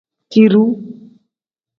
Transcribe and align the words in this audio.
Tiruu. 0.31 0.69